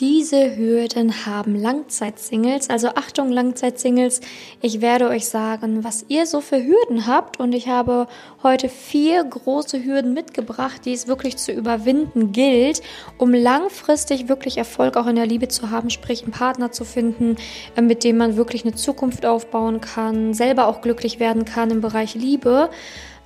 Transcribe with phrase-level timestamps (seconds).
[0.00, 2.70] diese Hürden haben Langzeitsingles.
[2.70, 4.22] Also Achtung Langzeitsingles,
[4.62, 8.08] ich werde euch sagen, was ihr so für Hürden habt und ich habe
[8.42, 12.80] heute vier große Hürden mitgebracht, die es wirklich zu überwinden gilt,
[13.18, 17.36] um langfristig wirklich Erfolg auch in der Liebe zu haben, sprich einen Partner zu finden,
[17.76, 21.82] äh, mit dem man wirklich eine Zukunft aufbauen kann, selber auch glücklich werden kann im
[21.82, 22.70] Bereich Liebe.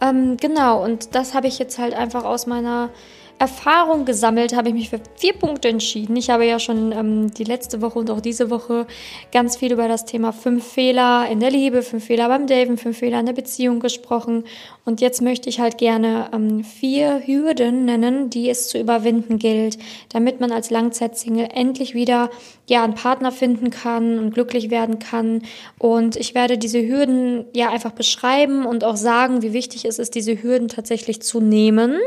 [0.00, 2.90] Ähm, genau, und das habe ich jetzt halt einfach aus meiner
[3.38, 6.16] Erfahrung gesammelt, habe ich mich für vier Punkte entschieden.
[6.16, 8.86] Ich habe ja schon ähm, die letzte Woche und auch diese Woche
[9.32, 12.98] ganz viel über das Thema fünf Fehler in der Liebe, fünf Fehler beim Daven, fünf
[12.98, 14.44] Fehler in der Beziehung gesprochen.
[14.84, 19.78] Und jetzt möchte ich halt gerne ähm, vier Hürden nennen, die es zu überwinden gilt,
[20.10, 22.30] damit man als Langzeitsingle endlich wieder
[22.66, 25.42] ja einen Partner finden kann und glücklich werden kann.
[25.78, 30.14] Und ich werde diese Hürden ja einfach beschreiben und auch sagen, wie wichtig es ist,
[30.14, 31.98] diese Hürden tatsächlich zu nehmen,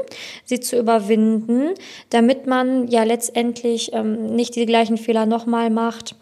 [0.46, 1.74] sie zu überwinden,
[2.10, 6.16] damit man ja letztendlich ähm, nicht die gleichen Fehler nochmal macht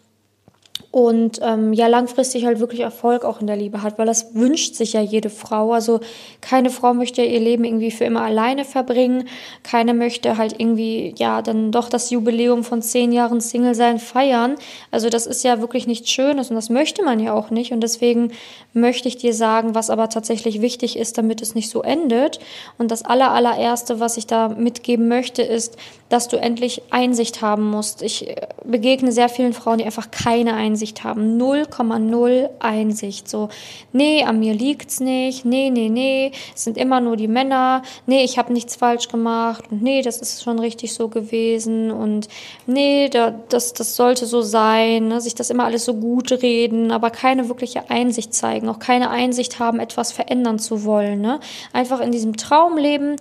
[0.96, 4.76] und ähm, ja langfristig halt wirklich Erfolg auch in der Liebe hat, weil das wünscht
[4.76, 5.74] sich ja jede Frau.
[5.74, 6.00] Also
[6.40, 9.28] keine Frau möchte ihr Leben irgendwie für immer alleine verbringen,
[9.62, 14.56] keine möchte halt irgendwie ja dann doch das Jubiläum von zehn Jahren Single sein feiern.
[14.90, 17.82] Also das ist ja wirklich nichts Schönes und das möchte man ja auch nicht und
[17.82, 18.32] deswegen
[18.72, 22.40] möchte ich dir sagen, was aber tatsächlich wichtig ist, damit es nicht so endet.
[22.78, 25.78] Und das aller allererste, was ich da mitgeben möchte, ist,
[26.10, 28.02] dass du endlich Einsicht haben musst.
[28.02, 31.42] Ich äh, begegne sehr vielen Frauen, die einfach keine Einsicht Einsicht haben.
[31.42, 33.28] 0,0 Einsicht.
[33.28, 33.50] So,
[33.92, 35.44] nee, an mir liegt's nicht.
[35.44, 37.82] Nee, nee, nee, es sind immer nur die Männer.
[38.06, 39.66] Nee, ich habe nichts falsch gemacht.
[39.72, 41.92] Und nee, das ist schon richtig so gewesen.
[41.92, 42.28] Und
[42.68, 45.08] nee, da, das, das sollte so sein.
[45.08, 45.22] Ne?
[45.22, 48.70] Sich das immer alles so gut reden, aber keine wirkliche Einsicht zeigen.
[48.70, 51.20] Auch keine Einsicht haben, etwas verändern zu wollen.
[51.20, 51.40] Ne?
[51.74, 53.16] Einfach in diesem Traum leben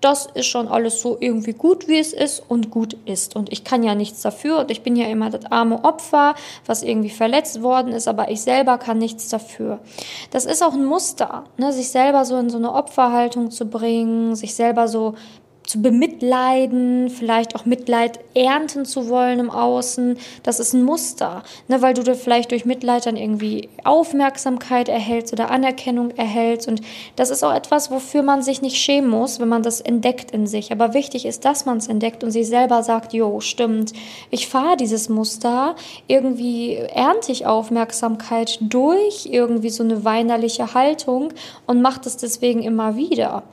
[0.00, 3.36] das ist schon alles so irgendwie gut, wie es ist und gut ist.
[3.36, 6.34] Und ich kann ja nichts dafür und ich bin ja immer das arme Opfer,
[6.66, 9.80] was irgendwie verletzt worden ist, aber ich selber kann nichts dafür.
[10.30, 11.72] Das ist auch ein Muster, ne?
[11.72, 15.14] sich selber so in so eine Opferhaltung zu bringen, sich selber so
[15.70, 20.18] zu bemitleiden, vielleicht auch Mitleid ernten zu wollen im Außen.
[20.42, 25.32] Das ist ein Muster, ne, weil du dir vielleicht durch Mitleid dann irgendwie Aufmerksamkeit erhältst
[25.32, 26.66] oder Anerkennung erhältst.
[26.66, 26.80] Und
[27.14, 30.48] das ist auch etwas, wofür man sich nicht schämen muss, wenn man das entdeckt in
[30.48, 30.72] sich.
[30.72, 33.92] Aber wichtig ist, dass man es entdeckt und sich selber sagt, jo, stimmt,
[34.30, 35.76] ich fahre dieses Muster,
[36.08, 41.32] irgendwie ernte ich Aufmerksamkeit durch irgendwie so eine weinerliche Haltung
[41.68, 43.44] und mache das deswegen immer wieder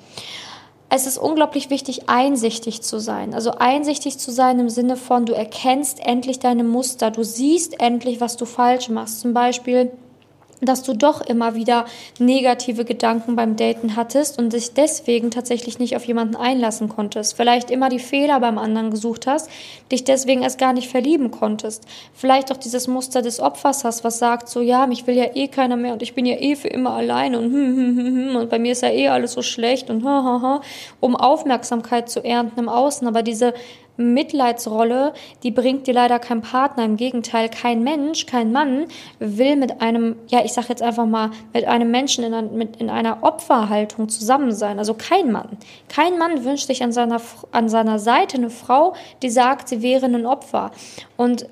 [0.90, 3.34] es ist unglaublich wichtig, einsichtig zu sein.
[3.34, 8.22] Also einsichtig zu sein im Sinne von, du erkennst endlich deine Muster, du siehst endlich,
[8.22, 9.20] was du falsch machst.
[9.20, 9.92] Zum Beispiel,
[10.62, 11.86] dass du doch immer wieder
[12.20, 17.36] negative Gedanken beim Daten hattest und dich deswegen tatsächlich nicht auf jemanden einlassen konntest.
[17.36, 19.50] Vielleicht immer die Fehler beim anderen gesucht hast,
[19.92, 21.84] dich deswegen erst gar nicht verlieben konntest.
[22.14, 25.48] Vielleicht auch dieses Muster des Opfers hast, was sagt so, ja, mich will ja eh
[25.48, 28.36] keiner mehr und ich bin ja eh für immer allein und hm, hm, hm, hm,
[28.36, 30.62] und bei mir ist ja eh alles so schlecht und ha, ha, ha,
[31.00, 33.08] um Aufmerksamkeit zu ernten im Außen.
[33.08, 33.54] Aber diese
[33.98, 35.14] Mitleidsrolle,
[35.44, 36.86] die bringt dir leider kein Partner.
[36.86, 38.86] Im Gegenteil, kein Mensch, kein Mann
[39.20, 42.78] will mit einem, ja, ich sag jetzt einfach mal, mit einem Menschen in, einer, mit,
[42.78, 44.80] in einer Opferhaltung zusammen sein.
[44.80, 45.58] Also kein Mann.
[45.90, 47.22] Kein Mann wünscht sich an seiner,
[47.52, 50.72] an seiner Seite eine Frau, die sagt, sie wäre ein Opfer.
[51.18, 51.48] Und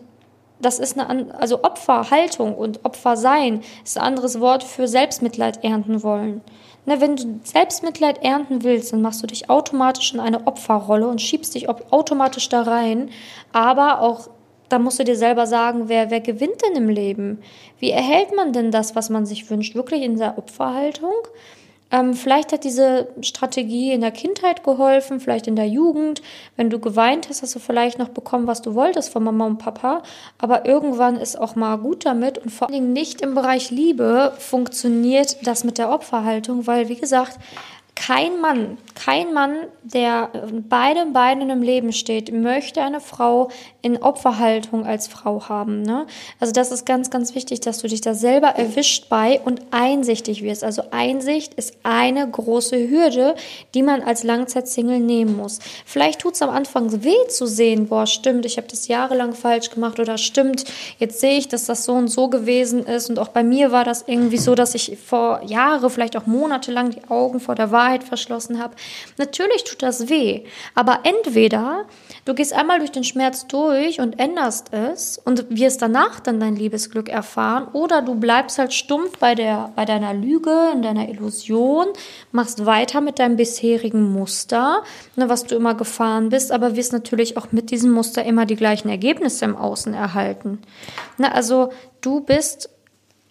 [0.60, 6.42] das ist eine, also Opferhaltung und Opfersein ist ein anderes Wort für Selbstmitleid ernten wollen.
[6.86, 11.22] Na, wenn du Selbstmitleid ernten willst, dann machst du dich automatisch in eine Opferrolle und
[11.22, 13.10] schiebst dich automatisch da rein.
[13.54, 14.30] Aber auch,
[14.70, 17.42] da musst du dir selber sagen, wer, wer gewinnt denn im Leben?
[17.80, 19.76] Wie erhält man denn das, was man sich wünscht?
[19.76, 21.14] Wirklich in der Opferhaltung?
[21.92, 26.22] Ähm, vielleicht hat diese Strategie in der Kindheit geholfen, vielleicht in der Jugend.
[26.56, 29.60] Wenn du geweint hast, hast du vielleicht noch bekommen, was du wolltest von Mama und
[29.60, 30.02] Papa.
[30.40, 32.40] Aber irgendwann ist auch mal gut damit.
[32.40, 36.96] Und vor allen Dingen nicht im Bereich Liebe funktioniert das mit der Opferhaltung, weil, wie
[36.96, 37.38] gesagt,
[37.96, 40.30] kein Mann, kein Mann, der
[40.70, 43.50] beide Beinen im Leben steht, möchte eine Frau
[43.82, 45.82] in Opferhaltung als Frau haben.
[45.82, 46.06] Ne?
[46.40, 50.44] Also das ist ganz, ganz wichtig, dass du dich da selber erwischt bei und einsichtig
[50.44, 50.64] wirst.
[50.64, 53.36] Also Einsicht ist eine große Hürde,
[53.74, 55.60] die man als Langzeitsingle nehmen muss.
[55.86, 59.70] Vielleicht tut es am Anfang weh zu sehen, boah, stimmt, ich habe das jahrelang falsch
[59.70, 60.66] gemacht oder stimmt,
[61.00, 63.10] jetzt sehe ich, dass das so und so gewesen ist.
[63.10, 66.92] Und auch bei mir war das irgendwie so, dass ich vor Jahre, vielleicht auch monatelang
[66.92, 68.76] die Augen vor der Wahrheit Wahrheit verschlossen habe.
[69.18, 70.44] Natürlich tut das weh,
[70.74, 71.86] aber entweder
[72.26, 76.56] du gehst einmal durch den Schmerz durch und änderst es und wirst danach dann dein
[76.56, 81.88] Liebesglück erfahren oder du bleibst halt stumpf bei der bei deiner Lüge, in deiner Illusion,
[82.32, 84.84] machst weiter mit deinem bisherigen Muster,
[85.16, 88.56] ne, was du immer gefahren bist, aber wirst natürlich auch mit diesem Muster immer die
[88.56, 90.60] gleichen Ergebnisse im Außen erhalten.
[91.18, 91.72] Ne, also
[92.02, 92.70] du bist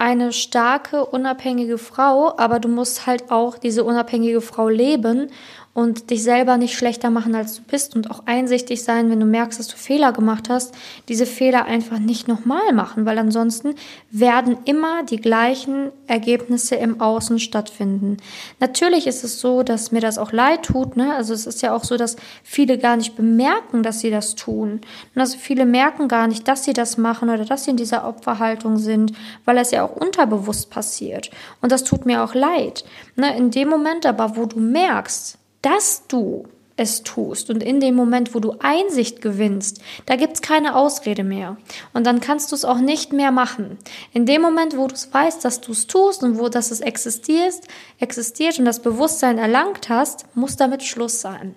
[0.04, 5.30] eine starke, unabhängige Frau, aber du musst halt auch diese unabhängige Frau leben
[5.74, 9.26] und dich selber nicht schlechter machen, als du bist und auch einsichtig sein, wenn du
[9.26, 10.72] merkst, dass du Fehler gemacht hast,
[11.08, 13.74] diese Fehler einfach nicht nochmal machen, weil ansonsten
[14.12, 18.18] werden immer die gleichen Ergebnisse im Außen stattfinden.
[18.60, 21.12] Natürlich ist es so, dass mir das auch leid tut, ne?
[21.16, 24.80] Also es ist ja auch so, dass viele gar nicht bemerken, dass sie das tun.
[25.14, 28.06] Und also viele merken gar nicht, dass sie das machen oder dass sie in dieser
[28.06, 29.12] Opferhaltung sind,
[29.44, 31.32] weil es ja auch unterbewusst passiert.
[31.60, 32.84] Und das tut mir auch leid.
[33.16, 33.36] Ne?
[33.36, 36.44] In dem Moment aber, wo du merkst, dass du
[36.76, 41.56] es tust und in dem Moment, wo du Einsicht gewinnst, da gibt's keine Ausrede mehr.
[41.92, 43.78] Und dann kannst du es auch nicht mehr machen.
[44.12, 46.80] In dem Moment, wo du es weißt, dass du es tust und wo dass es
[46.80, 47.54] existiert,
[48.00, 51.54] existiert und das Bewusstsein erlangt hast, muss damit Schluss sein.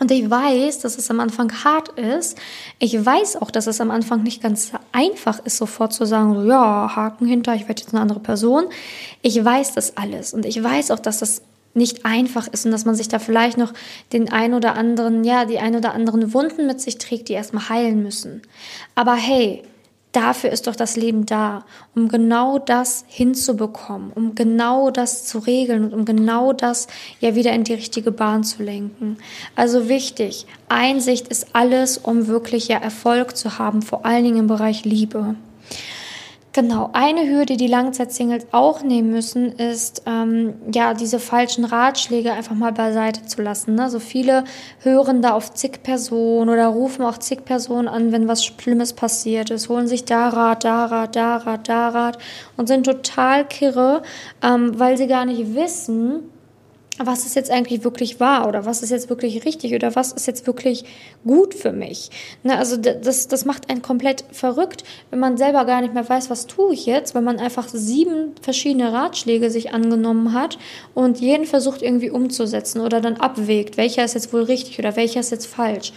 [0.00, 2.36] Und ich weiß, dass es am Anfang hart ist.
[2.80, 6.42] Ich weiß auch, dass es am Anfang nicht ganz einfach ist, sofort zu sagen, so,
[6.48, 8.64] ja, Haken hinter, ich werde jetzt eine andere Person.
[9.20, 10.34] Ich weiß das alles.
[10.34, 11.42] Und ich weiß auch, dass das
[11.74, 13.72] nicht einfach ist und dass man sich da vielleicht noch
[14.12, 17.68] den ein oder anderen, ja, die ein oder anderen Wunden mit sich trägt, die erstmal
[17.68, 18.42] heilen müssen.
[18.94, 19.62] Aber hey,
[20.12, 21.64] dafür ist doch das Leben da,
[21.94, 26.86] um genau das hinzubekommen, um genau das zu regeln und um genau das
[27.20, 29.16] ja wieder in die richtige Bahn zu lenken.
[29.56, 34.46] Also wichtig, Einsicht ist alles, um wirklich ja Erfolg zu haben, vor allen Dingen im
[34.46, 35.34] Bereich Liebe.
[36.54, 42.54] Genau, eine Hürde, die Langzeitsingles auch nehmen müssen, ist ähm, ja diese falschen Ratschläge einfach
[42.54, 43.74] mal beiseite zu lassen.
[43.74, 43.88] Ne?
[43.88, 44.44] So viele
[44.80, 49.48] hören da auf zig Personen oder rufen auch zig Personen an, wenn was Schlimmes passiert
[49.48, 52.18] ist, holen sich da Rat, da Rat, da Rat, da Rat
[52.58, 54.02] und sind total kirre,
[54.42, 56.20] ähm, weil sie gar nicht wissen,
[56.98, 60.26] was ist jetzt eigentlich wirklich wahr oder was ist jetzt wirklich richtig oder was ist
[60.26, 60.84] jetzt wirklich
[61.24, 62.10] gut für mich.
[62.42, 66.28] Ne, also das, das macht einen komplett verrückt, wenn man selber gar nicht mehr weiß,
[66.28, 70.58] was tue ich jetzt, weil man einfach sieben verschiedene Ratschläge sich angenommen hat
[70.94, 75.20] und jeden versucht irgendwie umzusetzen oder dann abwägt, welcher ist jetzt wohl richtig oder welcher
[75.20, 75.92] ist jetzt falsch.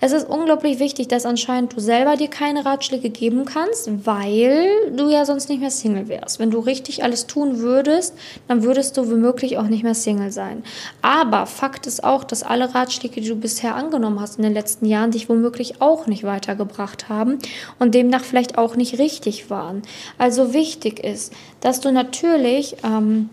[0.00, 5.10] Es ist unglaublich wichtig, dass anscheinend du selber dir keine Ratschläge geben kannst, weil du
[5.10, 6.38] ja sonst nicht mehr Single wärst.
[6.38, 8.14] Wenn du richtig alles tun würdest,
[8.46, 10.62] dann würdest du womöglich auch nicht mehr Single sein.
[11.00, 14.84] Aber Fakt ist auch, dass alle Ratschläge, die du bisher angenommen hast in den letzten
[14.84, 17.38] Jahren, dich womöglich auch nicht weitergebracht haben
[17.78, 19.82] und demnach vielleicht auch nicht richtig waren.
[20.18, 23.30] Also wichtig ist, dass du natürlich ähm,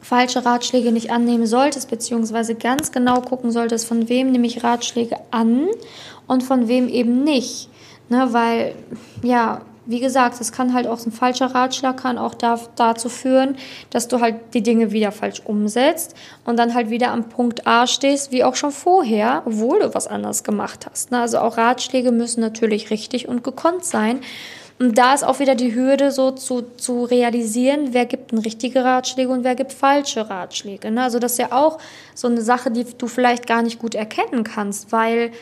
[0.00, 5.16] falsche Ratschläge nicht annehmen solltest, beziehungsweise ganz genau gucken solltest, von wem nehme ich Ratschläge
[5.30, 5.66] an
[6.26, 7.68] und von wem eben nicht.
[8.08, 8.74] Ne, weil,
[9.22, 13.56] ja, wie gesagt, es kann halt auch ein falscher Ratschlag kann auch da, dazu führen,
[13.90, 16.14] dass du halt die Dinge wieder falsch umsetzt
[16.44, 20.06] und dann halt wieder am Punkt A stehst, wie auch schon vorher, obwohl du was
[20.06, 21.10] anderes gemacht hast.
[21.10, 21.20] Ne?
[21.20, 24.20] Also auch Ratschläge müssen natürlich richtig und gekonnt sein.
[24.80, 29.28] Und da ist auch wieder die Hürde, so zu, zu realisieren, wer gibt richtige Ratschläge
[29.28, 30.90] und wer gibt falsche Ratschläge.
[30.90, 31.02] Ne?
[31.02, 31.78] Also das ist ja auch
[32.14, 35.32] so eine Sache, die du vielleicht gar nicht gut erkennen kannst, weil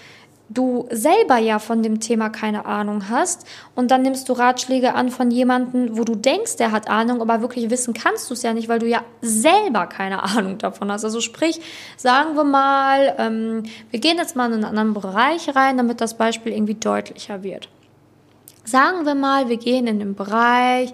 [0.48, 3.46] du selber ja von dem Thema keine Ahnung hast
[3.76, 7.40] und dann nimmst du Ratschläge an von jemandem, wo du denkst, der hat Ahnung, aber
[7.40, 11.04] wirklich wissen kannst du es ja nicht, weil du ja selber keine Ahnung davon hast.
[11.04, 11.60] Also sprich,
[11.96, 13.62] sagen wir mal, ähm,
[13.92, 17.68] wir gehen jetzt mal in einen anderen Bereich rein, damit das Beispiel irgendwie deutlicher wird.
[18.70, 20.92] Sagen wir mal, wir gehen in den Bereich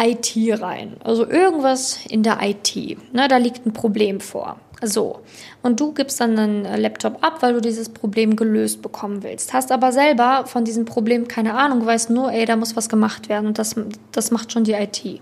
[0.00, 0.96] IT rein.
[1.02, 2.76] Also irgendwas in der IT.
[3.12, 4.58] Ne, da liegt ein Problem vor.
[4.82, 5.20] So.
[5.62, 9.52] Und du gibst dann einen Laptop ab, weil du dieses Problem gelöst bekommen willst.
[9.52, 13.28] Hast aber selber von diesem Problem keine Ahnung, weißt nur, ey, da muss was gemacht
[13.28, 13.76] werden und das,
[14.12, 15.20] das macht schon die IT.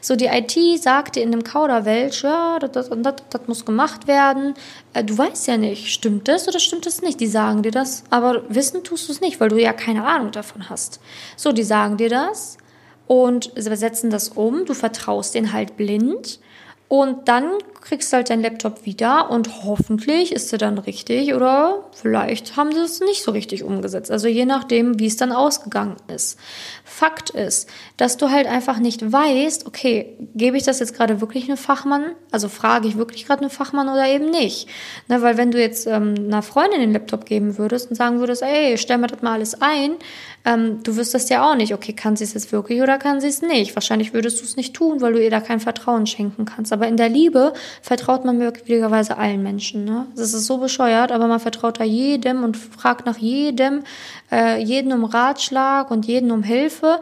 [0.00, 4.06] So, die IT sagt dir in dem Kauderwelsch, ja, das, das, das, das muss gemacht
[4.06, 4.54] werden.
[4.94, 7.20] Äh, du weißt ja nicht, stimmt das oder stimmt das nicht?
[7.20, 10.30] Die sagen dir das, aber wissen tust du es nicht, weil du ja keine Ahnung
[10.30, 11.00] davon hast.
[11.36, 12.58] So, die sagen dir das
[13.06, 16.40] und setzen das um, du vertraust denen halt blind
[16.88, 22.56] und dann kriegst halt deinen Laptop wieder und hoffentlich ist er dann richtig oder vielleicht
[22.56, 24.10] haben sie es nicht so richtig umgesetzt.
[24.10, 26.38] Also je nachdem, wie es dann ausgegangen ist.
[26.84, 31.44] Fakt ist, dass du halt einfach nicht weißt, okay, gebe ich das jetzt gerade wirklich
[31.44, 32.12] einem Fachmann?
[32.30, 34.68] Also frage ich wirklich gerade einen Fachmann oder eben nicht?
[35.08, 38.42] Na, weil wenn du jetzt ähm, einer Freundin den Laptop geben würdest und sagen würdest,
[38.42, 39.96] ey, stell mir das mal alles ein,
[40.44, 43.28] Ähm, du wüsstest ja auch nicht, okay, kann sie es jetzt wirklich oder kann sie
[43.28, 43.76] es nicht.
[43.76, 46.72] Wahrscheinlich würdest du es nicht tun, weil du ihr da kein Vertrauen schenken kannst.
[46.72, 47.52] Aber in der Liebe
[47.82, 49.84] vertraut man möglicherweise allen Menschen.
[49.84, 50.06] Ne?
[50.16, 53.82] Das ist so bescheuert, aber man vertraut da jedem und fragt nach jedem,
[54.30, 57.00] äh, jeden um Ratschlag und jeden um Hilfe,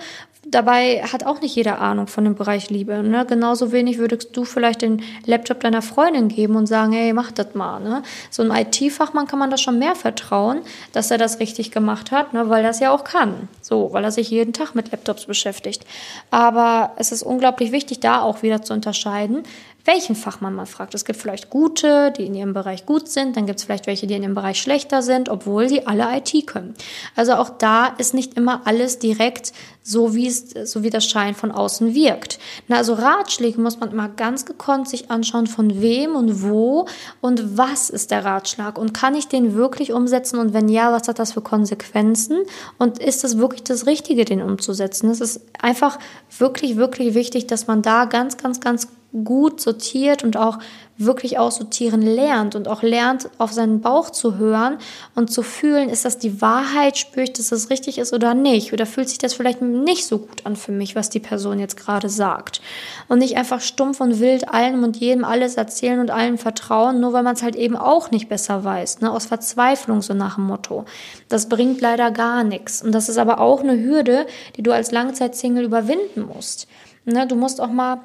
[0.51, 3.03] Dabei hat auch nicht jeder Ahnung von dem Bereich Liebe.
[3.03, 3.27] Ne?
[3.27, 7.55] Genauso wenig würdest du vielleicht den Laptop deiner Freundin geben und sagen, hey, mach das
[7.55, 7.81] mal.
[7.81, 8.03] Ne?
[8.31, 12.33] So ein IT-Fachmann kann man das schon mehr vertrauen, dass er das richtig gemacht hat,
[12.33, 12.49] ne?
[12.49, 13.49] weil er es ja auch kann.
[13.61, 15.85] So, weil er sich jeden Tag mit Laptops beschäftigt.
[16.31, 19.43] Aber es ist unglaublich wichtig, da auch wieder zu unterscheiden,
[19.89, 20.95] welchen Fachmann man fragt.
[20.95, 24.07] Es gibt vielleicht gute, die in ihrem Bereich gut sind, dann gibt es vielleicht welche,
[24.07, 26.75] die in ihrem Bereich schlechter sind, obwohl sie alle IT können.
[27.17, 31.35] Also auch da ist nicht immer alles direkt so, wie es, so wie das Schein
[31.35, 32.39] von außen wirkt.
[32.69, 36.87] Na, also Ratschläge muss man immer ganz gekonnt sich anschauen, von wem und wo
[37.23, 41.09] und was ist der Ratschlag und kann ich den wirklich umsetzen und wenn ja, was
[41.09, 42.41] hat das für Konsequenzen
[42.79, 45.09] und ist es wirklich das Richtige, den umzusetzen?
[45.09, 45.99] Es ist einfach
[46.39, 50.59] wirklich, wirklich wichtig, dass man da ganz, ganz, ganz gut sortiert und auch
[50.99, 54.79] wirklich aussortieren lernt und auch lernt, auf seinen Bauch zu hören
[55.15, 58.73] und zu fühlen, ist das die Wahrheit, spüre ich, dass das richtig ist oder nicht?
[58.73, 61.77] Oder fühlt sich das vielleicht nicht so gut an für mich, was die Person jetzt
[61.77, 62.61] gerade sagt?
[63.07, 67.13] Und nicht einfach stumpf und wild allem und jedem alles erzählen und allen vertrauen, nur
[67.13, 69.13] weil man es halt eben auch nicht besser weiß, ne?
[69.13, 70.85] aus Verzweiflung so nach dem Motto.
[71.29, 72.83] Das bringt leider gar nichts.
[72.83, 76.67] Und das ist aber auch eine Hürde, die du als Langzeitsingle überwinden musst.
[77.05, 77.27] Ne?
[77.27, 78.01] Du musst auch mal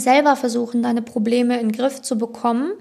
[0.00, 2.72] selber versuchen, deine Probleme in den Griff zu bekommen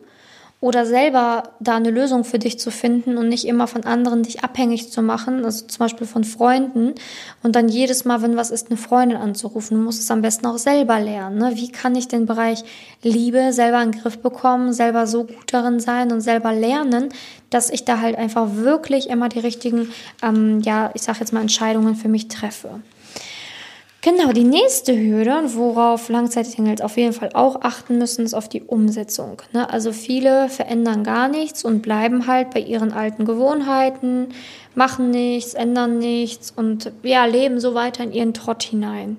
[0.62, 4.44] oder selber da eine Lösung für dich zu finden und nicht immer von anderen dich
[4.44, 6.96] abhängig zu machen, also zum Beispiel von Freunden
[7.44, 9.78] und dann jedes Mal, wenn was ist, eine Freundin anzurufen.
[9.78, 11.38] Du musst es am besten auch selber lernen.
[11.38, 11.52] Ne?
[11.56, 12.64] Wie kann ich den Bereich
[13.04, 17.10] Liebe selber in den Griff bekommen, selber so gut darin sein und selber lernen,
[17.50, 19.92] dass ich da halt einfach wirklich immer die richtigen,
[20.24, 22.80] ähm, ja, ich sag jetzt mal Entscheidungen für mich treffe.
[24.06, 28.62] Genau, die nächste Hürde, worauf Langzeitsingles auf jeden Fall auch achten müssen, ist auf die
[28.62, 29.42] Umsetzung.
[29.52, 29.68] Ne?
[29.68, 34.28] Also viele verändern gar nichts und bleiben halt bei ihren alten Gewohnheiten,
[34.76, 39.18] machen nichts, ändern nichts und ja, leben so weiter in ihren Trott hinein.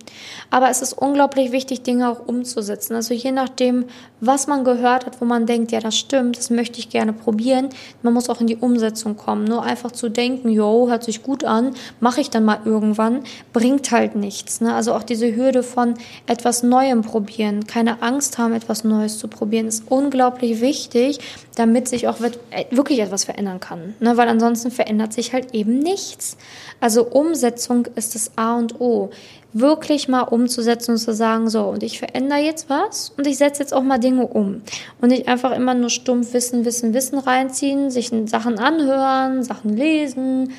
[0.51, 2.95] Aber es ist unglaublich wichtig, Dinge auch umzusetzen.
[2.95, 3.87] Also je nachdem,
[4.21, 7.71] was man gehört hat, wo man denkt, ja, das stimmt, das möchte ich gerne probieren,
[8.03, 9.45] man muss auch in die Umsetzung kommen.
[9.45, 13.23] Nur einfach zu denken, yo, hört sich gut an, mache ich dann mal irgendwann,
[13.53, 14.61] bringt halt nichts.
[14.61, 14.75] Ne?
[14.75, 15.95] Also auch diese Hürde von
[16.27, 21.19] etwas Neuem probieren, keine Angst haben, etwas Neues zu probieren, ist unglaublich wichtig,
[21.57, 23.95] damit sich auch wirklich etwas verändern kann.
[24.01, 24.17] Ne?
[24.17, 26.37] Weil ansonsten verändert sich halt eben nichts.
[26.81, 29.11] Also Umsetzung ist das A und O.
[29.53, 33.63] Wirklich mal umzusetzen und zu sagen, so, und ich verändere jetzt was und ich setze
[33.63, 34.63] jetzt auch mal Dinge um.
[35.01, 40.53] Und nicht einfach immer nur stumpf Wissen, Wissen, Wissen reinziehen, sich Sachen anhören, Sachen lesen,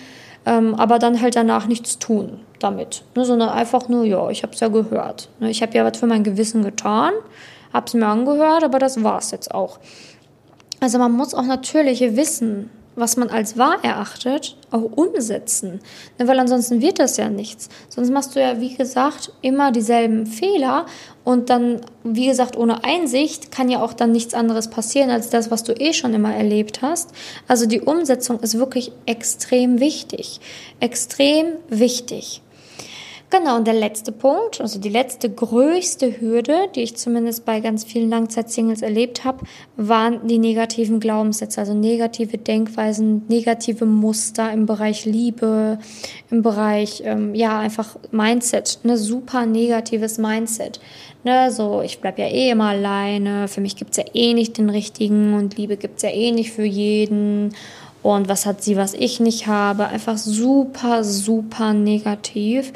[0.47, 3.03] ähm, aber dann halt danach nichts tun damit.
[3.15, 3.25] Ne?
[3.25, 5.29] Sondern einfach nur, ja, ich habe es ja gehört.
[5.39, 5.51] Ne?
[5.51, 7.13] Ich habe ja was für mein Gewissen getan,
[7.73, 9.79] habe es mir angehört, aber das war es jetzt auch.
[10.79, 15.79] Also man muss auch natürlich wissen, was man als wahr erachtet, auch umsetzen.
[16.17, 17.69] Weil ansonsten wird das ja nichts.
[17.87, 20.87] Sonst machst du ja, wie gesagt, immer dieselben Fehler
[21.23, 25.51] und dann, wie gesagt, ohne Einsicht kann ja auch dann nichts anderes passieren als das,
[25.51, 27.11] was du eh schon immer erlebt hast.
[27.47, 30.39] Also die Umsetzung ist wirklich extrem wichtig.
[30.79, 32.41] Extrem wichtig.
[33.29, 37.83] Genau, und der letzte Punkt, also die letzte größte Hürde, die ich zumindest bei ganz
[37.83, 45.03] vielen Langzeitsingles erlebt habe, waren die negativen Glaubenssätze, also negative Denkweisen, negative Muster im Bereich
[45.03, 45.77] Liebe,
[46.31, 50.79] im Bereich, ähm, ja, einfach Mindset, ne, super negatives Mindset.
[51.25, 54.69] Ne, so, ich bleib ja eh immer alleine, für mich gibt's ja eh nicht den
[54.69, 57.53] richtigen und Liebe gibt's ja eh nicht für jeden
[58.03, 59.87] und was hat sie, was ich nicht habe.
[59.87, 62.71] Einfach super, super negativ.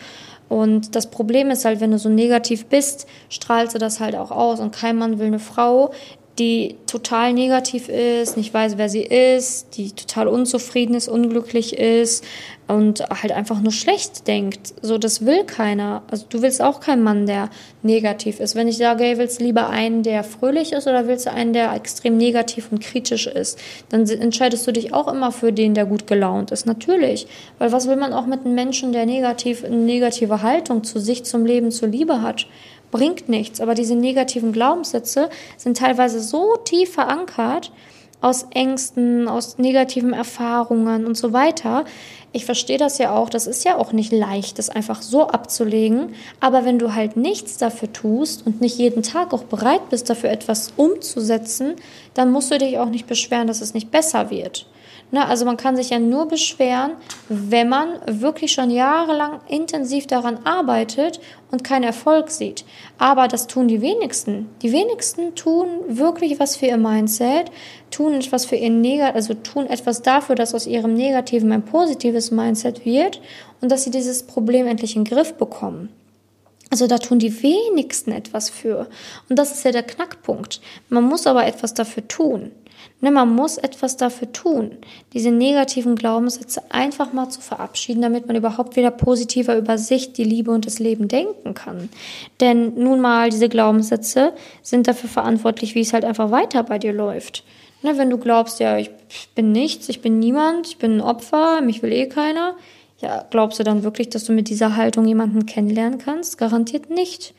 [0.51, 4.31] Und das Problem ist halt, wenn du so negativ bist, strahlst du das halt auch
[4.31, 4.59] aus.
[4.59, 5.93] Und kein Mann will eine Frau,
[6.39, 12.23] die total negativ ist, nicht weiß, wer sie ist, die total unzufrieden ist, unglücklich ist
[12.67, 14.73] und halt einfach nur schlecht denkt.
[14.81, 16.03] So, das will keiner.
[16.09, 17.49] Also du willst auch keinen Mann, der
[17.83, 18.55] negativ ist.
[18.55, 21.51] Wenn ich sage, hey, willst du lieber einen, der fröhlich ist oder willst du einen,
[21.51, 23.59] der extrem negativ und kritisch ist,
[23.89, 26.65] dann entscheidest du dich auch immer für den, der gut gelaunt ist.
[26.65, 27.27] Natürlich.
[27.57, 31.25] Weil was will man auch mit einem Menschen, der negativ, eine negative Haltung zu sich,
[31.25, 32.47] zum Leben, zur Liebe hat?
[32.91, 33.61] Bringt nichts.
[33.61, 37.71] Aber diese negativen Glaubenssätze sind teilweise so tief verankert
[38.21, 41.85] aus Ängsten, aus negativen Erfahrungen und so weiter.
[42.33, 43.29] Ich verstehe das ja auch.
[43.29, 46.13] Das ist ja auch nicht leicht, das einfach so abzulegen.
[46.39, 50.29] Aber wenn du halt nichts dafür tust und nicht jeden Tag auch bereit bist, dafür
[50.29, 51.75] etwas umzusetzen,
[52.13, 54.67] dann musst du dich auch nicht beschweren, dass es nicht besser wird.
[55.13, 56.93] Ne, also man kann sich ja nur beschweren,
[57.27, 61.19] wenn man wirklich schon jahrelang intensiv daran arbeitet
[61.51, 62.63] und keinen Erfolg sieht.
[62.97, 64.49] Aber das tun die wenigsten.
[64.61, 67.51] Die wenigsten tun wirklich was für ihr Mindset,
[67.91, 72.31] tun etwas für ihr Negat also tun etwas dafür, dass aus ihrem negativen ein positives
[72.31, 73.19] Mindset wird
[73.59, 75.89] und dass sie dieses Problem endlich in den Griff bekommen.
[76.69, 78.87] Also da tun die wenigsten etwas für.
[79.27, 80.61] Und das ist ja der Knackpunkt.
[80.87, 82.51] Man muss aber etwas dafür tun.
[83.03, 84.77] Ne, man muss etwas dafür tun,
[85.13, 90.23] diese negativen Glaubenssätze einfach mal zu verabschieden, damit man überhaupt wieder positiver über sich, die
[90.23, 91.89] Liebe und das Leben denken kann.
[92.39, 96.93] Denn nun mal, diese Glaubenssätze sind dafür verantwortlich, wie es halt einfach weiter bei dir
[96.93, 97.43] läuft.
[97.81, 98.91] Ne, wenn du glaubst, ja, ich
[99.33, 102.55] bin nichts, ich bin niemand, ich bin ein Opfer, mich will eh keiner,
[103.01, 106.37] ja, glaubst du dann wirklich, dass du mit dieser Haltung jemanden kennenlernen kannst?
[106.37, 107.33] Garantiert nicht.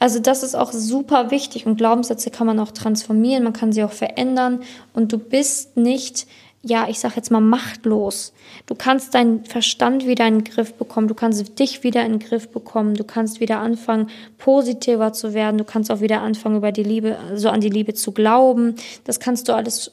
[0.00, 3.84] Also das ist auch super wichtig und Glaubenssätze kann man auch transformieren, man kann sie
[3.84, 4.62] auch verändern
[4.94, 6.26] und du bist nicht,
[6.62, 8.32] ja, ich sag jetzt mal machtlos.
[8.64, 12.18] Du kannst deinen Verstand wieder in den Griff bekommen, du kannst dich wieder in den
[12.18, 16.72] Griff bekommen, du kannst wieder anfangen, positiver zu werden, du kannst auch wieder anfangen, über
[16.72, 18.76] die Liebe, so also an die Liebe zu glauben.
[19.04, 19.92] Das kannst du alles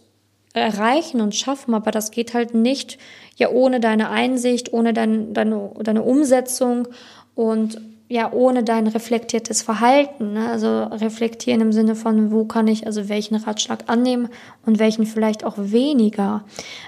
[0.53, 2.97] erreichen und schaffen, aber das geht halt nicht
[3.35, 6.87] ja ohne deine Einsicht, ohne dein, deine, deine Umsetzung
[7.35, 10.33] und ja ohne dein reflektiertes Verhalten.
[10.33, 10.49] Ne?
[10.49, 14.29] Also reflektieren im Sinne von, wo kann ich also welchen Ratschlag annehmen
[14.65, 16.43] und welchen vielleicht auch weniger.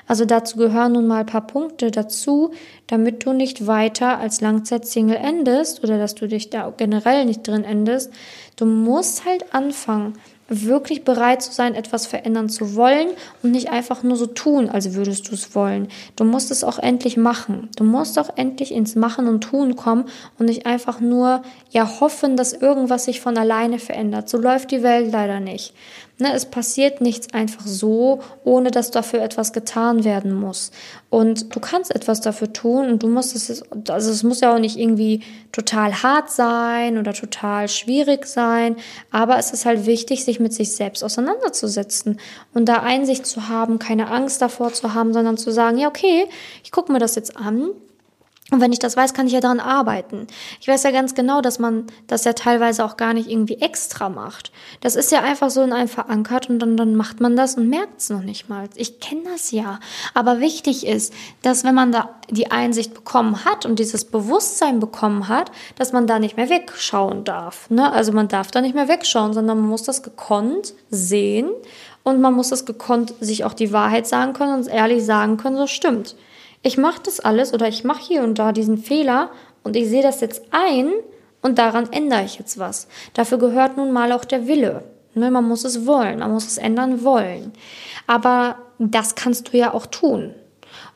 [0.07, 2.51] Also dazu gehören nun mal ein paar Punkte dazu,
[2.87, 7.65] damit du nicht weiter als Langzeitsingle endest oder dass du dich da generell nicht drin
[7.65, 8.13] endest.
[8.55, 10.13] Du musst halt anfangen,
[10.49, 13.09] wirklich bereit zu sein, etwas verändern zu wollen
[13.43, 15.87] und nicht einfach nur so tun, als würdest du es wollen.
[16.15, 17.69] Du musst es auch endlich machen.
[17.75, 20.05] Du musst auch endlich ins Machen und Tun kommen
[20.37, 24.29] und nicht einfach nur ja hoffen, dass irgendwas sich von alleine verändert.
[24.29, 25.73] So läuft die Welt leider nicht.
[26.21, 30.71] Ne, es passiert nichts einfach so, ohne dass dafür etwas getan werden muss.
[31.09, 34.59] Und du kannst etwas dafür tun und du musst es, also es muss ja auch
[34.59, 35.21] nicht irgendwie
[35.53, 38.75] total hart sein oder total schwierig sein,
[39.11, 42.19] aber es ist halt wichtig, sich mit sich selbst auseinanderzusetzen
[42.53, 46.27] und da Einsicht zu haben, keine Angst davor zu haben, sondern zu sagen, ja, okay,
[46.65, 47.69] ich gucke mir das jetzt an
[48.51, 50.25] und wenn ich das weiß, kann ich ja daran arbeiten.
[50.59, 54.09] Ich weiß ja ganz genau, dass man das ja teilweise auch gar nicht irgendwie extra
[54.09, 54.51] macht.
[54.81, 57.69] Das ist ja einfach so in einem verankert und dann, dann macht man das und
[57.69, 58.67] merkt es noch nicht mal.
[58.75, 59.79] Ich kenne das ja.
[60.15, 61.13] Aber wichtig ist,
[61.43, 66.07] dass wenn man da die Einsicht bekommen hat und dieses Bewusstsein bekommen hat, dass man
[66.07, 67.69] da nicht mehr wegschauen darf.
[67.69, 67.91] Ne?
[67.91, 71.49] Also man darf da nicht mehr wegschauen, sondern man muss das gekonnt sehen
[72.01, 75.57] und man muss das gekonnt sich auch die Wahrheit sagen können und ehrlich sagen können,
[75.57, 76.15] so stimmt
[76.61, 79.31] ich mache das alles oder ich mache hier und da diesen Fehler
[79.63, 80.91] und ich sehe das jetzt ein
[81.41, 82.87] und daran ändere ich jetzt was.
[83.13, 84.83] Dafür gehört nun mal auch der Wille.
[85.15, 87.51] Ne, man muss es wollen, man muss es ändern wollen.
[88.05, 90.35] Aber das kannst du ja auch tun.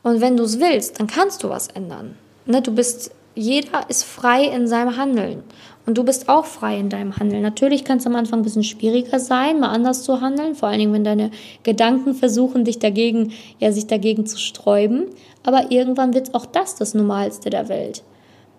[0.03, 2.15] Und wenn du es willst, dann kannst du was ändern.
[2.45, 5.43] Ne, du bist, jeder ist frei in seinem Handeln.
[5.85, 7.41] Und du bist auch frei in deinem Handeln.
[7.41, 10.79] Natürlich kann es am Anfang ein bisschen schwieriger sein, mal anders zu handeln, vor allen
[10.79, 11.31] Dingen, wenn deine
[11.63, 15.07] Gedanken versuchen, dich dagegen, ja, sich dagegen zu sträuben.
[15.43, 18.03] Aber irgendwann wird auch das das Normalste der Welt.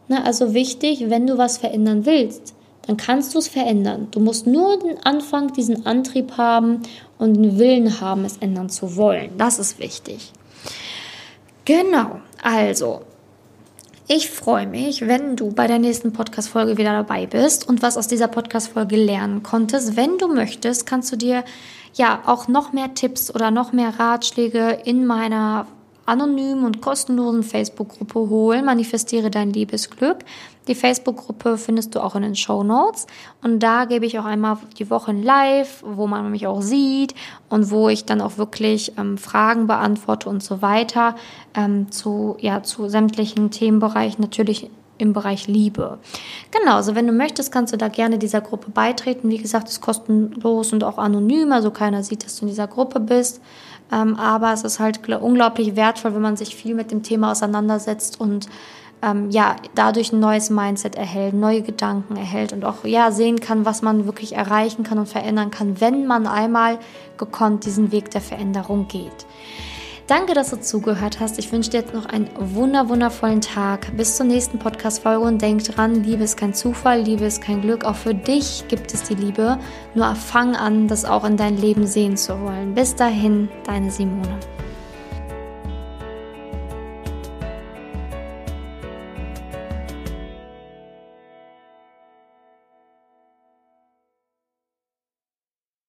[0.09, 2.55] Na, also wichtig, wenn du was verändern willst,
[2.87, 4.09] dann kannst du es verändern.
[4.11, 6.83] Du musst nur den Anfang, diesen Antrieb haben
[7.19, 9.31] und den Willen haben, es ändern zu wollen.
[9.39, 10.33] Das ist wichtig.
[11.65, 13.01] Genau, also
[14.07, 18.07] ich freue mich, wenn du bei der nächsten Podcast-Folge wieder dabei bist und was aus
[18.07, 19.97] dieser Podcast-Folge lernen konntest.
[19.97, 21.43] Wenn du möchtest, kannst du dir
[21.95, 25.67] ja auch noch mehr Tipps oder noch mehr Ratschläge in meiner
[26.07, 28.65] anonymen und kostenlosen Facebook-Gruppe holen.
[28.65, 30.19] Manifestiere dein Liebesglück.
[30.69, 33.07] Die Facebook-Gruppe findest du auch in den Show Notes.
[33.43, 37.15] Und da gebe ich auch einmal die Woche Live, wo man mich auch sieht
[37.49, 41.17] und wo ich dann auch wirklich ähm, Fragen beantworte und so weiter
[41.55, 44.23] ähm, zu, ja, zu sämtlichen Themenbereichen.
[44.23, 45.99] Natürlich im Bereich Liebe.
[46.51, 49.29] Genau, also wenn du möchtest, kannst du da gerne dieser Gruppe beitreten.
[49.29, 52.69] Wie gesagt, es ist kostenlos und auch anonym, also keiner sieht, dass du in dieser
[52.69, 53.41] Gruppe bist.
[53.95, 58.21] Ähm, aber es ist halt unglaublich wertvoll, wenn man sich viel mit dem Thema auseinandersetzt
[58.21, 58.49] und
[59.03, 63.65] ähm, ja, dadurch ein neues Mindset erhält, neue Gedanken erhält und auch ja sehen kann,
[63.65, 66.79] was man wirklich erreichen kann und verändern kann, wenn man einmal
[67.19, 69.27] gekonnt diesen Weg der Veränderung geht.
[70.07, 71.39] Danke, dass du zugehört hast.
[71.39, 73.97] Ich wünsche dir jetzt noch einen wunder wundervollen Tag.
[73.97, 77.85] Bis zur nächsten Podcast-Folge und denk dran, Liebe ist kein Zufall, Liebe ist kein Glück.
[77.87, 79.59] Auch für dich gibt es die Liebe.
[79.95, 82.75] Nur fang an, das auch in dein Leben sehen zu wollen.
[82.75, 84.39] Bis dahin, deine Simone.